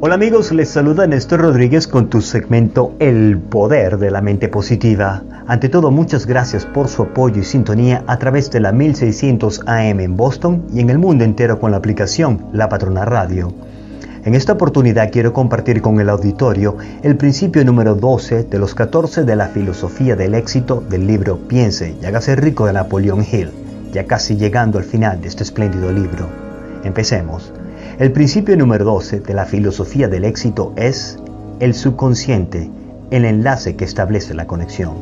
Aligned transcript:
Hola 0.00 0.14
amigos, 0.14 0.52
les 0.52 0.68
saluda 0.68 1.08
Néstor 1.08 1.40
Rodríguez 1.40 1.88
con 1.88 2.08
tu 2.08 2.20
segmento 2.20 2.94
El 3.00 3.36
Poder 3.36 3.98
de 3.98 4.12
la 4.12 4.20
Mente 4.20 4.48
Positiva. 4.48 5.24
Ante 5.48 5.68
todo, 5.68 5.90
muchas 5.90 6.24
gracias 6.24 6.64
por 6.64 6.86
su 6.86 7.02
apoyo 7.02 7.40
y 7.40 7.44
sintonía 7.44 8.04
a 8.06 8.16
través 8.16 8.48
de 8.52 8.60
la 8.60 8.70
1600 8.70 9.62
AM 9.66 9.98
en 9.98 10.16
Boston 10.16 10.66
y 10.72 10.78
en 10.78 10.90
el 10.90 10.98
mundo 10.98 11.24
entero 11.24 11.58
con 11.58 11.72
la 11.72 11.78
aplicación 11.78 12.46
La 12.52 12.68
Patrona 12.68 13.06
Radio. 13.06 13.52
En 14.24 14.36
esta 14.36 14.52
oportunidad 14.52 15.10
quiero 15.10 15.32
compartir 15.32 15.82
con 15.82 15.98
el 15.98 16.10
auditorio 16.10 16.76
el 17.02 17.16
principio 17.16 17.64
número 17.64 17.96
12 17.96 18.44
de 18.44 18.58
los 18.60 18.76
14 18.76 19.24
de 19.24 19.34
la 19.34 19.48
filosofía 19.48 20.14
del 20.14 20.36
éxito 20.36 20.80
del 20.80 21.08
libro 21.08 21.38
Piense 21.48 21.96
y 22.00 22.06
hágase 22.06 22.36
rico 22.36 22.66
de 22.66 22.74
Napoleón 22.74 23.26
Hill, 23.28 23.50
ya 23.92 24.04
casi 24.04 24.36
llegando 24.36 24.78
al 24.78 24.84
final 24.84 25.20
de 25.20 25.26
este 25.26 25.42
espléndido 25.42 25.90
libro. 25.90 26.28
Empecemos. 26.84 27.52
El 27.98 28.12
principio 28.12 28.56
número 28.56 28.84
12 28.84 29.18
de 29.18 29.34
la 29.34 29.44
filosofía 29.44 30.06
del 30.06 30.24
éxito 30.24 30.72
es 30.76 31.18
el 31.58 31.74
subconsciente, 31.74 32.70
el 33.10 33.24
enlace 33.24 33.74
que 33.74 33.84
establece 33.84 34.34
la 34.34 34.46
conexión. 34.46 34.92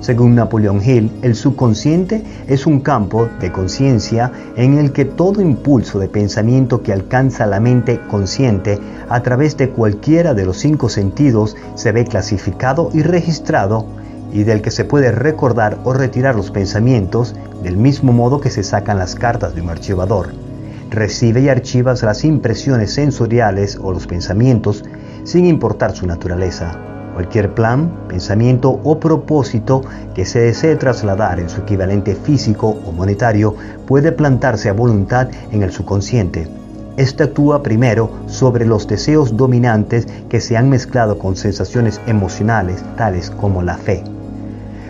Según 0.00 0.36
Napoleón 0.36 0.80
Hill, 0.82 1.12
el 1.20 1.34
subconsciente 1.34 2.24
es 2.48 2.64
un 2.66 2.80
campo 2.80 3.28
de 3.42 3.52
conciencia 3.52 4.32
en 4.56 4.78
el 4.78 4.92
que 4.92 5.04
todo 5.04 5.42
impulso 5.42 5.98
de 5.98 6.08
pensamiento 6.08 6.82
que 6.82 6.94
alcanza 6.94 7.44
la 7.44 7.60
mente 7.60 8.00
consciente 8.08 8.78
a 9.10 9.22
través 9.22 9.58
de 9.58 9.68
cualquiera 9.68 10.32
de 10.32 10.46
los 10.46 10.56
cinco 10.56 10.88
sentidos 10.88 11.58
se 11.74 11.92
ve 11.92 12.06
clasificado 12.06 12.88
y 12.94 13.02
registrado 13.02 13.84
y 14.32 14.44
del 14.44 14.62
que 14.62 14.70
se 14.70 14.86
puede 14.86 15.12
recordar 15.12 15.76
o 15.84 15.92
retirar 15.92 16.36
los 16.36 16.50
pensamientos 16.50 17.34
del 17.62 17.76
mismo 17.76 18.14
modo 18.14 18.40
que 18.40 18.48
se 18.48 18.62
sacan 18.62 18.96
las 18.96 19.14
cartas 19.14 19.54
de 19.54 19.60
un 19.60 19.68
archivador 19.68 20.49
recibe 20.90 21.40
y 21.40 21.48
archivas 21.48 22.02
las 22.02 22.24
impresiones 22.24 22.92
sensoriales 22.92 23.78
o 23.80 23.92
los 23.92 24.06
pensamientos 24.06 24.84
sin 25.24 25.46
importar 25.46 25.94
su 25.94 26.06
naturaleza. 26.06 26.76
Cualquier 27.14 27.54
plan, 27.54 28.06
pensamiento 28.08 28.80
o 28.82 28.98
propósito 28.98 29.82
que 30.14 30.24
se 30.24 30.40
desee 30.40 30.76
trasladar 30.76 31.38
en 31.38 31.48
su 31.48 31.60
equivalente 31.60 32.14
físico 32.14 32.76
o 32.86 32.92
monetario 32.92 33.54
puede 33.86 34.12
plantarse 34.12 34.68
a 34.68 34.72
voluntad 34.72 35.28
en 35.52 35.62
el 35.62 35.72
subconsciente. 35.72 36.48
Este 36.96 37.24
actúa 37.24 37.62
primero 37.62 38.10
sobre 38.26 38.66
los 38.66 38.86
deseos 38.86 39.36
dominantes 39.36 40.06
que 40.28 40.40
se 40.40 40.56
han 40.56 40.68
mezclado 40.68 41.18
con 41.18 41.36
sensaciones 41.36 42.00
emocionales 42.06 42.82
tales 42.96 43.30
como 43.30 43.62
la 43.62 43.76
fe. 43.76 44.02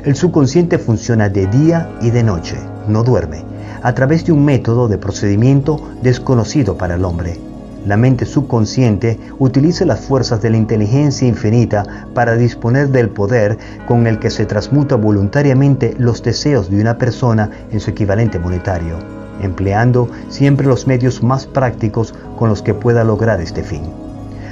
El 0.05 0.17
subconsciente 0.17 0.79
funciona 0.79 1.29
de 1.29 1.47
día 1.47 1.91
y 2.01 2.11
de 2.11 2.23
noche, 2.23 2.57
no 2.89 3.03
duerme 3.03 3.50
a 3.83 3.95
través 3.95 4.25
de 4.25 4.33
un 4.33 4.45
método 4.45 4.89
de 4.89 4.98
procedimiento 4.98 5.81
desconocido 6.03 6.77
para 6.77 6.95
el 6.95 7.05
hombre. 7.05 7.39
La 7.86 7.97
mente 7.97 8.27
subconsciente 8.27 9.19
utiliza 9.39 9.86
las 9.86 10.00
fuerzas 10.00 10.42
de 10.42 10.50
la 10.50 10.59
inteligencia 10.59 11.27
infinita 11.27 12.06
para 12.12 12.36
disponer 12.36 12.89
del 12.89 13.08
poder 13.08 13.56
con 13.86 14.06
el 14.06 14.19
que 14.19 14.28
se 14.28 14.45
transmuta 14.45 14.97
voluntariamente 14.97 15.95
los 15.98 16.23
deseos 16.23 16.70
de 16.70 16.81
una 16.81 16.98
persona 16.98 17.51
en 17.73 17.81
su 17.81 17.91
equivalente 17.91 18.39
monetario, 18.39 18.98
empleando 19.41 20.11
siempre 20.28 20.67
los 20.67 20.86
medios 20.86 21.23
más 21.23 21.47
prácticos 21.47 22.14
con 22.39 22.51
los 22.51 22.61
que 22.61 22.75
pueda 22.75 23.03
lograr 23.03 23.41
este 23.41 23.62
fin. 23.62 23.83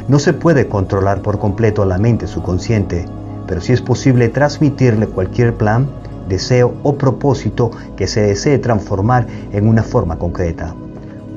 No 0.09 0.19
se 0.19 0.33
puede 0.33 0.67
controlar 0.67 1.21
por 1.21 1.39
completo 1.39 1.83
a 1.83 1.87
la 1.87 1.99
mente 1.99 2.27
subconsciente, 2.27 3.05
pero 3.47 3.61
sí 3.61 3.75
es 3.75 3.83
posible 3.83 4.31
transmitirle 4.31 5.07
cualquier 5.07 5.55
plan, 5.55 5.87
deseo 6.29 6.75
o 6.83 6.97
propósito 6.97 7.71
que 7.97 8.07
se 8.07 8.23
desee 8.23 8.59
transformar 8.59 9.27
en 9.53 9.69
una 9.69 9.83
forma 9.83 10.19
concreta. 10.19 10.75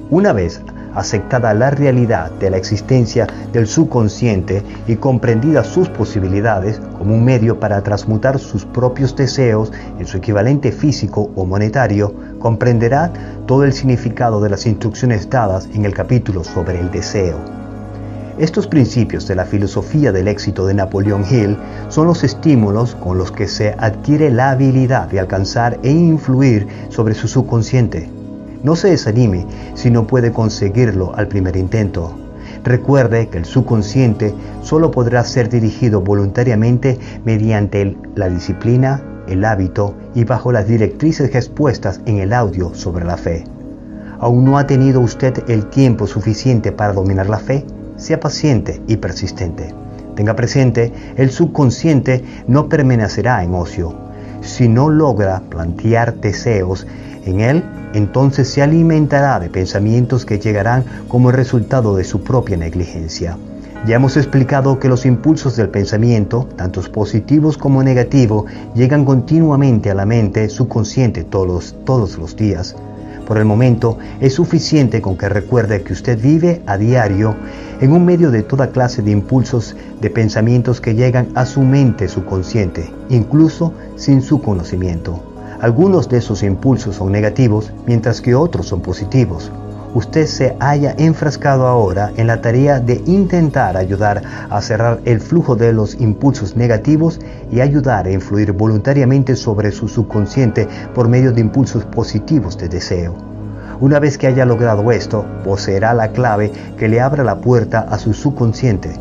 Una 0.09 0.33
vez 0.33 0.61
aceptada 0.93 1.53
la 1.53 1.71
realidad 1.71 2.31
de 2.31 2.49
la 2.49 2.57
existencia 2.57 3.27
del 3.53 3.67
subconsciente 3.67 4.61
y 4.87 4.95
comprendidas 4.95 5.67
sus 5.67 5.89
posibilidades 5.89 6.81
como 6.97 7.15
un 7.15 7.23
medio 7.23 7.59
para 7.59 7.81
transmutar 7.81 8.39
sus 8.39 8.65
propios 8.65 9.15
deseos 9.15 9.71
en 9.99 10.05
su 10.05 10.17
equivalente 10.17 10.71
físico 10.71 11.31
o 11.35 11.45
monetario, 11.45 12.13
comprenderá 12.39 13.11
todo 13.45 13.63
el 13.63 13.73
significado 13.73 14.41
de 14.41 14.49
las 14.49 14.65
instrucciones 14.65 15.29
dadas 15.29 15.69
en 15.73 15.85
el 15.85 15.93
capítulo 15.93 16.43
sobre 16.43 16.79
el 16.79 16.91
deseo. 16.91 17.60
Estos 18.37 18.65
principios 18.65 19.27
de 19.27 19.35
la 19.35 19.45
filosofía 19.45 20.11
del 20.13 20.27
éxito 20.29 20.65
de 20.65 20.73
Napoleón 20.73 21.25
Hill 21.29 21.57
son 21.89 22.07
los 22.07 22.23
estímulos 22.23 22.95
con 22.95 23.17
los 23.17 23.31
que 23.31 23.47
se 23.47 23.75
adquiere 23.77 24.31
la 24.31 24.51
habilidad 24.51 25.09
de 25.09 25.19
alcanzar 25.19 25.79
e 25.83 25.91
influir 25.91 26.65
sobre 26.89 27.13
su 27.13 27.27
subconsciente. 27.27 28.09
No 28.63 28.75
se 28.75 28.89
desanime 28.89 29.45
si 29.73 29.91
no 29.91 30.07
puede 30.07 30.31
conseguirlo 30.31 31.13
al 31.15 31.27
primer 31.27 31.57
intento. 31.57 32.15
Recuerde 32.63 33.27
que 33.27 33.39
el 33.39 33.45
subconsciente 33.45 34.33
solo 34.61 34.91
podrá 34.91 35.23
ser 35.25 35.49
dirigido 35.49 36.01
voluntariamente 36.01 36.99
mediante 37.25 37.97
la 38.15 38.29
disciplina, 38.29 39.03
el 39.27 39.43
hábito 39.43 39.93
y 40.15 40.23
bajo 40.23 40.51
las 40.51 40.67
directrices 40.67 41.35
expuestas 41.35 41.99
en 42.05 42.19
el 42.19 42.31
audio 42.31 42.73
sobre 42.75 43.03
la 43.03 43.17
fe. 43.17 43.43
¿Aún 44.19 44.45
no 44.45 44.57
ha 44.57 44.67
tenido 44.67 45.01
usted 45.01 45.43
el 45.49 45.65
tiempo 45.69 46.07
suficiente 46.07 46.71
para 46.71 46.93
dominar 46.93 47.29
la 47.29 47.39
fe? 47.39 47.65
Sea 48.01 48.19
paciente 48.19 48.81
y 48.87 48.97
persistente. 48.97 49.73
Tenga 50.15 50.35
presente, 50.35 50.91
el 51.15 51.31
subconsciente 51.31 52.23
no 52.47 52.67
permanecerá 52.67 53.43
en 53.43 53.53
ocio. 53.53 53.93
Si 54.41 54.67
no 54.67 54.89
logra 54.89 55.41
plantear 55.49 56.15
deseos 56.15 56.87
en 57.25 57.39
él, 57.39 57.63
entonces 57.93 58.49
se 58.49 58.61
alimentará 58.61 59.39
de 59.39 59.49
pensamientos 59.49 60.25
que 60.25 60.39
llegarán 60.39 60.83
como 61.07 61.31
resultado 61.31 61.95
de 61.95 62.03
su 62.03 62.23
propia 62.23 62.57
negligencia. 62.57 63.37
Ya 63.85 63.95
hemos 63.95 64.17
explicado 64.17 64.79
que 64.79 64.89
los 64.89 65.05
impulsos 65.05 65.55
del 65.55 65.69
pensamiento, 65.69 66.47
tanto 66.55 66.81
positivos 66.91 67.57
como 67.57 67.83
negativos, 67.83 68.45
llegan 68.75 69.05
continuamente 69.05 69.89
a 69.89 69.95
la 69.95 70.05
mente 70.05 70.49
subconsciente 70.49 71.23
todos, 71.23 71.75
todos 71.83 72.17
los 72.17 72.35
días. 72.35 72.75
Por 73.31 73.37
el 73.37 73.45
momento 73.45 73.97
es 74.19 74.33
suficiente 74.33 75.01
con 75.01 75.17
que 75.17 75.29
recuerde 75.29 75.83
que 75.83 75.93
usted 75.93 76.21
vive 76.21 76.61
a 76.65 76.77
diario 76.77 77.33
en 77.79 77.93
un 77.93 78.03
medio 78.03 78.29
de 78.29 78.43
toda 78.43 78.71
clase 78.71 79.01
de 79.01 79.11
impulsos 79.11 79.73
de 80.01 80.09
pensamientos 80.09 80.81
que 80.81 80.95
llegan 80.95 81.29
a 81.33 81.45
su 81.45 81.61
mente 81.61 82.09
subconsciente, 82.09 82.91
incluso 83.07 83.73
sin 83.95 84.21
su 84.21 84.41
conocimiento. 84.41 85.23
Algunos 85.61 86.09
de 86.09 86.17
esos 86.17 86.43
impulsos 86.43 86.97
son 86.97 87.13
negativos, 87.13 87.71
mientras 87.87 88.19
que 88.19 88.35
otros 88.35 88.65
son 88.65 88.81
positivos. 88.81 89.49
Usted 89.93 90.25
se 90.25 90.55
haya 90.61 90.95
enfrascado 90.97 91.67
ahora 91.67 92.13
en 92.15 92.27
la 92.27 92.41
tarea 92.41 92.79
de 92.79 93.03
intentar 93.05 93.75
ayudar 93.75 94.21
a 94.49 94.61
cerrar 94.61 95.01
el 95.03 95.19
flujo 95.19 95.57
de 95.57 95.73
los 95.73 95.99
impulsos 95.99 96.55
negativos 96.55 97.19
y 97.51 97.59
ayudar 97.59 98.07
a 98.07 98.11
influir 98.11 98.53
voluntariamente 98.53 99.35
sobre 99.35 99.71
su 99.73 99.89
subconsciente 99.89 100.65
por 100.95 101.09
medio 101.09 101.33
de 101.33 101.41
impulsos 101.41 101.83
positivos 101.83 102.57
de 102.57 102.69
deseo. 102.69 103.15
Una 103.81 103.99
vez 103.99 104.17
que 104.17 104.27
haya 104.27 104.45
logrado 104.45 104.89
esto, 104.93 105.25
poseerá 105.43 105.93
la 105.93 106.13
clave 106.13 106.53
que 106.77 106.87
le 106.87 107.01
abra 107.01 107.25
la 107.25 107.41
puerta 107.41 107.79
a 107.81 107.99
su 107.99 108.13
subconsciente. 108.13 108.93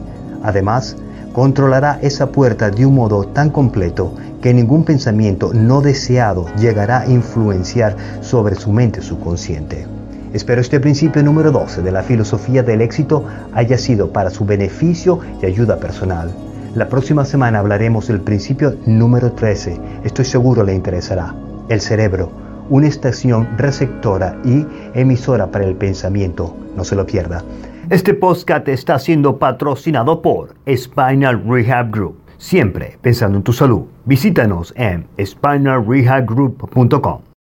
Además, 0.43 0.97
controlará 1.33 2.01
esa 2.03 2.33
puerta 2.33 2.71
de 2.71 2.85
un 2.85 2.97
modo 2.97 3.27
tan 3.27 3.51
completo 3.51 4.13
que 4.43 4.53
ningún 4.53 4.85
pensamiento 4.85 5.53
no 5.55 5.83
deseado 5.83 6.47
llegará 6.57 7.03
a 7.03 7.07
influenciar 7.07 7.95
sobre 8.23 8.57
su 8.57 8.73
mente 8.73 9.03
subconsciente. 9.03 10.00
Espero 10.33 10.61
este 10.61 10.81
principio 10.81 11.23
número 11.23 11.51
12 11.51 11.83
de 11.83 11.93
la 11.93 12.03
filosofía 12.03 12.63
del 12.63 12.81
éxito 12.81 13.25
haya 13.53 13.79
sido 13.79 14.13
para 14.13 14.31
su 14.31 14.45
beneficio 14.45 15.21
y 15.43 15.47
ayuda 15.47 15.79
personal. 15.79 16.31
La 16.75 16.89
próxima 16.89 17.25
semana 17.25 17.59
hablaremos 17.59 18.07
del 18.09 18.21
principio 18.21 18.77
número 18.87 19.33
13. 19.33 19.81
Estoy 20.05 20.25
seguro 20.25 20.63
le 20.63 20.75
interesará. 20.75 21.35
El 21.69 21.81
cerebro 21.81 22.31
una 22.71 22.87
estación 22.87 23.49
receptora 23.59 24.39
y 24.45 24.65
emisora 24.95 25.51
para 25.51 25.67
el 25.67 25.75
pensamiento. 25.77 26.57
No 26.77 26.85
se 26.85 26.97
lo 26.97 27.05
pierda. 27.05 27.45
Este 27.91 28.15
podcast 28.15 28.67
está 28.69 28.99
siendo 28.99 29.39
patrocinado 29.39 30.23
por 30.23 30.55
Spinal 30.75 31.43
Rehab 31.45 31.91
Group. 31.91 32.17
Siempre 32.39 32.97
pensando 33.03 33.37
en 33.37 33.43
tu 33.43 33.53
salud. 33.53 33.83
Visítanos 34.07 34.73
en 34.77 35.07
spinalrehabgroup.com. 35.23 37.21